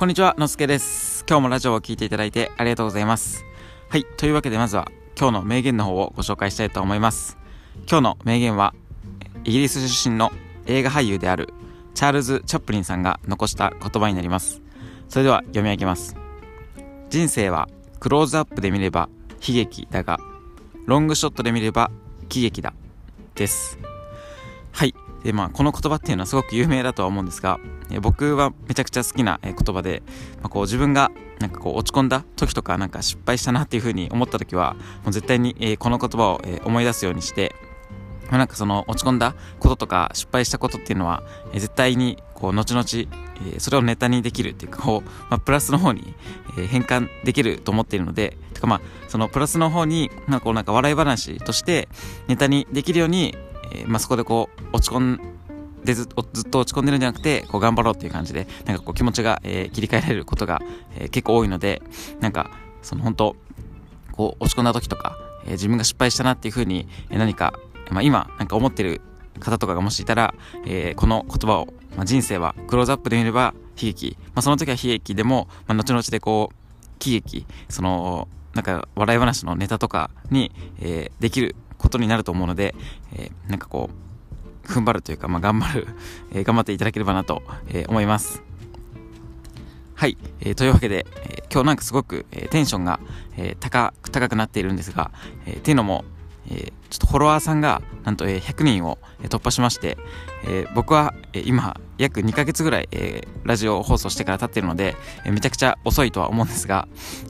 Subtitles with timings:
[0.00, 1.26] こんにちは、のすけです。
[1.28, 3.44] 今日もラジオを聞いていただいてありがとうございます。
[3.90, 7.36] はい、というわけでまずは今日の名言の方をご紹介したいと思います。
[7.86, 8.74] 今日の名言は、
[9.44, 10.32] イギリス出身の
[10.64, 11.52] 映画俳優である
[11.92, 14.62] チャールズ・チャップリンさんが残した言葉になります。
[15.10, 16.16] それでは読み上げます。
[17.10, 19.10] 人生はクローズアップで見れば
[19.46, 20.18] 悲劇だが、
[20.86, 21.90] ロングショットで見れば
[22.30, 22.72] 喜劇だ。
[23.34, 23.78] です。
[24.72, 24.94] はい。
[25.24, 27.58] で、まあ、この言葉っていうのはすごく有名だとは思うんですが、
[27.90, 30.02] え僕はめちゃくちゃ好きな言葉で、
[30.36, 34.74] まあ、こう自分がなんかこう落ち込んだ時とかなんか失敗したなっていうふうに思った時は、
[35.04, 37.54] もう絶対にえこの言葉をえ思い出すようにして、
[38.30, 42.84] まあ、なんかその落ち込んだこととか失敗したことっていうのは、え絶対にこう後々、
[43.54, 46.14] えそれをネタにできるっていうかこう、まあ、プラスの方に、
[46.58, 51.88] え変換できると思っているのでてかまあそのプラスの方になんかこうなんか笑い話として
[52.28, 53.34] ネタにできるように、
[53.72, 55.20] えーまあ、そこでこう落ち込ん
[55.84, 60.60] でずずっと落ち込んでるんじゃなくてこう頑張ろうっていう感じでなんかこう気持ちが、えー切り替えられることが、
[60.96, 61.82] えー結構多いので
[62.20, 62.50] なんか
[62.82, 63.36] その本当
[64.12, 67.54] こう落ち込んだ時とか、え自分が失敗したなっていうふうに、え何か、
[67.90, 69.00] まあ、今なんか思ってる
[69.38, 70.34] 方とかがもしいたら、
[70.66, 77.46] えこの言葉を、まあ、人生はクローズアップで見れば悲劇、まあ、その時は悲劇でも、まあ、後々でこう喜劇。
[77.68, 81.56] そのなんか笑い話のネタとかに、えできる
[81.90, 82.74] ことになると思うので、
[83.16, 85.88] えーなんかこう踏ん張るというか、まあ、頑張る、
[86.32, 88.42] えー頑張っていただければなと、え思います。
[89.96, 93.00] はい、えーというわけで、えー今日なんかすごく、えーテンションが、
[93.36, 95.10] えー高く高くなっているんですが、
[95.46, 96.04] えーっていうのも、
[96.48, 99.98] えーちょっとフォロワーさんがなんと、えー100人を突破しまして、
[100.44, 106.86] えー僕は、えー今約2ヶ月ぐらい、えーラジオ放送してから経っているので、えーめちゃくちゃ遅いとは思うんですが、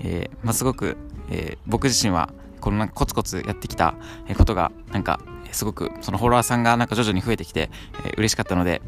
[0.00, 0.96] えーまあ、すごく、
[1.30, 2.30] えー僕自身は
[2.64, 3.94] このなんかコツコツやってきた
[4.38, 5.20] ことがなんか
[5.52, 7.70] すごくそのフォロワーさんがなんか徐々に増えてきて、
[8.06, 8.80] えー嬉しかったので、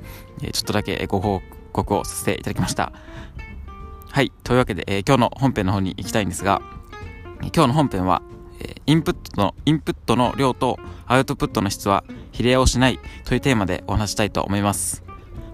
[0.42, 2.92] えちょっとだけご報告をさせていただきました。
[4.10, 6.62] はいというわけで、え今日の本編の方に行きたいんですが、
[7.54, 8.22] 今日の本編は、
[8.60, 15.04] えインプットのインプットの量とアウトプットの質は比例をしないというテーマでお話したいと思います。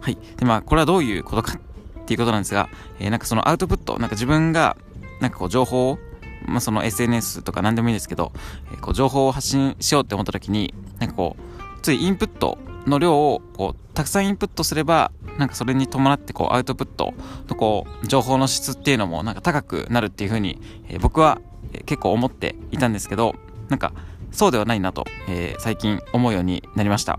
[0.00, 2.68] はいでまあこれはどういうことかっていうことなんですが、
[3.00, 4.76] えーなんかそのアウトプットなんか自分が
[5.20, 5.98] なんかこう情報を
[6.46, 8.32] まあ、その SNS とか何でもいいですけど、
[8.72, 17.14] えーこう情報を発信しようって思った時になんかこうついインプットの量をこうたくさんインプットすればなんかそれに伴ってこうアウトプット
[17.48, 21.40] のこう情報の質っていうのもなんか高くなるっていう風に、えー僕は
[21.86, 23.34] 結構思っていたんですけど
[23.70, 23.92] なんか
[24.30, 27.18] そうではないなと、えー最近思うようになりました。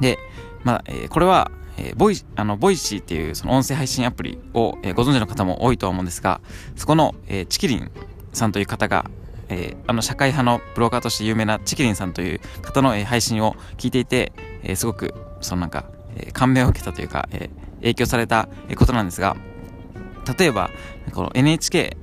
[0.00, 0.18] で、
[0.64, 6.40] まあえーこれはえーボイあの Voicy っていうその音声配信アプリを、えーご存知の方も多いとは思うんですが
[6.76, 7.90] そこの、えーちきりん
[8.32, 9.10] さんという方が、
[9.48, 14.32] えーあの社会派のブロガーとして有名なちきりんさんという方の、えー配信を聞いていて、
[14.62, 15.84] えーすごくそのなんか、
[16.16, 19.36] えー感銘を受けたというか、えー影響されたことなんですが
[20.38, 20.70] 例えば
[21.12, 21.96] この NHK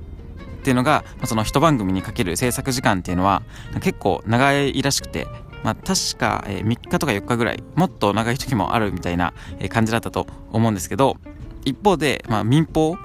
[0.60, 3.42] っていうのがその一番組にかける制作時間っていうのは
[3.80, 5.26] 結構長いらしくて
[5.62, 11.16] まあ、確か、えー3日とか4日ぐらいもっと長い時もあるみたいな、え感じだったと思うんですけど
[11.64, 12.96] 一方で、まあ、民放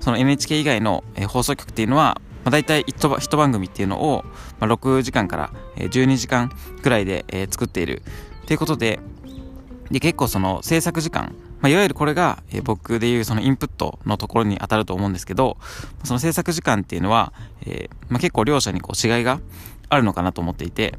[0.00, 4.24] その NHK 以外の、え放送局っていうのは、まあ、大体一番組っていうのを、
[4.58, 6.50] まあ、6時間から、12時間
[6.82, 8.02] ぐらいで、作っている。
[8.46, 9.00] ということで
[9.90, 15.58] で結構その制作時間、まあ、いわゆるこれが、僕でいうそのインプットのところに当たると思うんですけど
[16.04, 17.32] その制作時間っていうのは、
[17.66, 19.40] えーまあ、結構両者にこう違いが
[19.88, 20.98] あるのかなと思っていて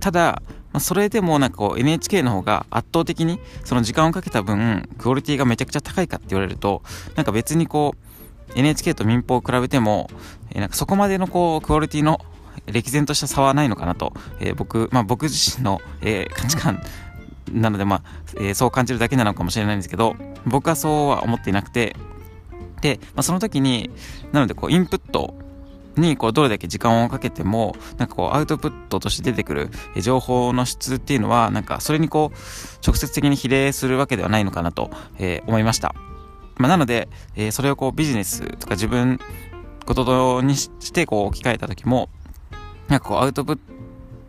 [0.00, 0.42] ただ、
[0.72, 6.82] まあ、それでもなんかこう NHK の方が圧倒的にその時間をかけた分クオリティがめちゃくちゃ高いかって言われると
[7.14, 8.15] なんか別にこう
[8.56, 10.10] NHK と民放を比べても、
[10.50, 12.20] えなんかそこまでのこうクオリティの
[12.66, 16.82] 歴然とした差はないのかなと、えー僕、まあ、僕自身の、えー価値観
[17.52, 18.02] なので、まあ
[18.36, 21.94] えーそう感じるだけなのかもしれないんですけど僕はそうは思っていなくて
[22.80, 23.90] で、まあ、その時に
[24.32, 25.34] なのでこうインプット
[25.96, 32.36] にこうどれだけ時間をかけてもなんかこうアウトプットとして出てくる情報の質っていうのはなんかそれにこう
[32.86, 35.94] 直接的に比例するわけではないのかなと、え思いました、
[36.58, 39.18] まあ、なので、えーそれをこうビジネスとか自分
[39.84, 42.08] 事にしてこう置き換えた時も
[42.88, 43.58] なんかこうアウトプッ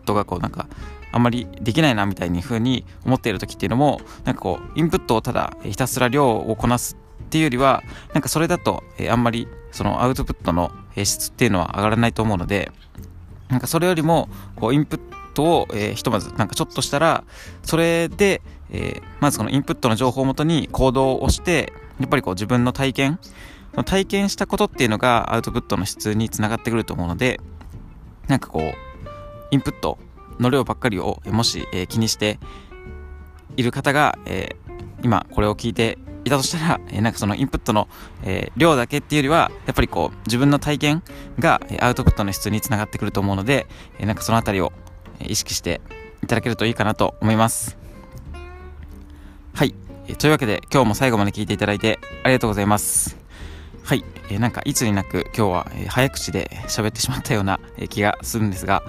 [0.06, 0.68] トがこうなんか
[1.12, 7.83] あんまりできないなみたいに風に思っている時っていうのもなんかこうインプットをただひたすら量をこなすっていうよりは
[8.13, 12.71] なんかそれだと、えーあんまりそのアウトプットの質っていうのは上がらないと思うので
[13.50, 15.00] なんかそれよりもこうインプッ
[15.33, 17.24] トを、えーひとまずなんかちょっとしたら
[17.63, 18.41] それで、
[18.71, 23.19] えーまずこのインプットの情報をもとに行動をしてやっぱりこう自分の体験
[23.71, 27.39] その体験したことっていうのがアウトプットの質につながってくると思うので
[28.27, 28.73] なんかこう
[29.51, 29.97] インプット
[30.39, 32.39] の量ばっかりをもし、えー気にして
[33.55, 34.67] いる方が、えー
[35.03, 37.88] 今これを聞いていたとしたら、えー、なんかそのインプットの、
[38.23, 41.03] え、量だけっていうよりは、やっぱりこう、自分の体験
[41.39, 43.67] が、アウトプットの質につながってくると思うので、
[44.00, 44.73] えなんかそのあたりを、
[45.21, 45.81] 意識して
[46.23, 47.77] いただけるといいかなと思います。
[50.15, 53.18] というわけで、今日も最後まで聞いていただいてありがとうございます。
[53.83, 54.06] はい。
[54.30, 57.59] えー、なんかいつになく今日は、早口で喋ってしまったような、
[57.89, 58.83] 気がするんですが、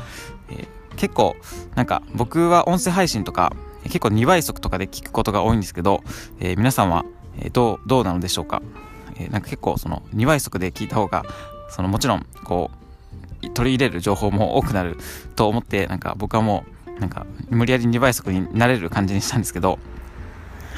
[0.48, 1.36] え結構
[1.74, 3.52] なんか僕は音声配信とか
[3.84, 6.02] 結構2倍速とかで聞くことが多いんですけど、
[6.40, 7.04] え皆さんは、
[7.40, 8.62] えどうどうなのでしょうか、
[9.18, 11.24] えなんか結構その2倍速で聞いた方が
[11.68, 12.70] そのもちろんこ
[13.42, 14.96] う取り入れる情報も多くなる
[15.34, 16.64] と思ってなんか僕はも
[16.96, 19.78] うなんか無理やり2倍速になれる感じにしたんですけど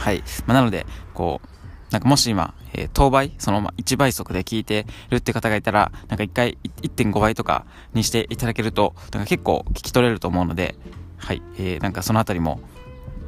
[0.00, 1.48] はい、まあ、なのでこう
[1.90, 10.76] なんかもし今、えー、当倍、そのま1倍速で聞いてるって方がいたら、なんか1回1.5倍とかにしていただけると、なんか結構聞き取れると思うので、
[11.16, 12.60] はい、えー、なんかそのあたりも、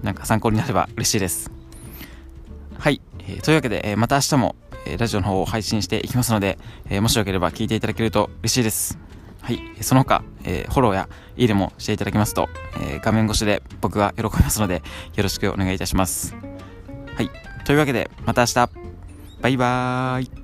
[0.03, 1.51] なんか参考になれば嬉しいです。
[2.79, 4.55] はい、えー、というわけで、えー、また明日も、
[4.87, 6.59] えー、ラジオの方を配信していきますので、
[6.89, 8.97] えー、もしよければ聞いていただけると嬉しいです。
[9.41, 12.49] はい、その他、えー、フォローやいいねもしていただきますと、
[12.81, 14.83] えー、画面越しで僕が喜びますので、
[15.17, 16.52] よろしくお願いいたします。
[17.23, 17.31] はい。
[17.65, 18.71] というわけで、また明日。
[19.41, 20.42] バイバーイ。